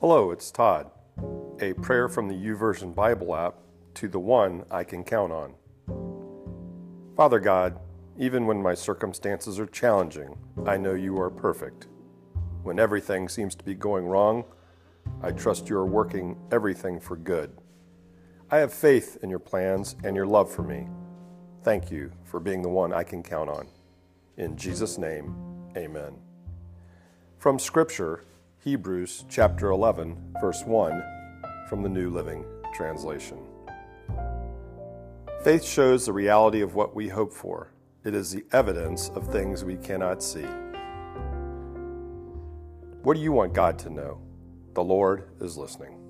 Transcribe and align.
Hello, 0.00 0.30
it's 0.30 0.50
Todd. 0.50 0.90
A 1.62 1.72
prayer 1.72 2.06
from 2.06 2.28
the 2.28 2.34
YouVersion 2.34 2.94
Bible 2.94 3.34
app 3.34 3.54
to 3.94 4.08
the 4.08 4.18
one 4.18 4.66
I 4.70 4.84
can 4.84 5.02
count 5.02 5.32
on. 5.32 5.54
Father 7.16 7.40
God, 7.40 7.78
even 8.18 8.44
when 8.44 8.62
my 8.62 8.74
circumstances 8.74 9.58
are 9.58 9.64
challenging, 9.64 10.36
I 10.66 10.76
know 10.76 10.92
you 10.92 11.18
are 11.18 11.30
perfect. 11.30 11.86
When 12.62 12.78
everything 12.78 13.26
seems 13.26 13.54
to 13.54 13.64
be 13.64 13.74
going 13.74 14.04
wrong, 14.04 14.44
I 15.22 15.30
trust 15.30 15.70
you 15.70 15.78
are 15.78 15.86
working 15.86 16.36
everything 16.52 17.00
for 17.00 17.16
good. 17.16 17.56
I 18.50 18.58
have 18.58 18.74
faith 18.74 19.16
in 19.22 19.30
your 19.30 19.38
plans 19.38 19.96
and 20.04 20.14
your 20.14 20.26
love 20.26 20.52
for 20.52 20.62
me. 20.62 20.88
Thank 21.62 21.90
you 21.90 22.12
for 22.22 22.38
being 22.38 22.60
the 22.60 22.68
one 22.68 22.92
I 22.92 23.02
can 23.02 23.22
count 23.22 23.48
on. 23.48 23.66
In 24.36 24.58
Jesus' 24.58 24.98
name, 24.98 25.34
amen. 25.74 26.18
From 27.38 27.58
Scripture, 27.58 28.24
Hebrews 28.66 29.24
chapter 29.28 29.70
11, 29.70 30.34
verse 30.40 30.64
1, 30.64 31.00
from 31.68 31.84
the 31.84 31.88
New 31.88 32.10
Living 32.10 32.44
Translation. 32.74 33.38
Faith 35.44 35.62
shows 35.62 36.04
the 36.04 36.12
reality 36.12 36.62
of 36.62 36.74
what 36.74 36.92
we 36.92 37.06
hope 37.06 37.32
for, 37.32 37.70
it 38.02 38.12
is 38.12 38.32
the 38.32 38.44
evidence 38.50 39.08
of 39.10 39.30
things 39.30 39.62
we 39.62 39.76
cannot 39.76 40.20
see. 40.20 40.48
What 43.04 43.14
do 43.14 43.22
you 43.22 43.30
want 43.30 43.54
God 43.54 43.78
to 43.78 43.88
know? 43.88 44.20
The 44.74 44.82
Lord 44.82 45.28
is 45.40 45.56
listening. 45.56 46.00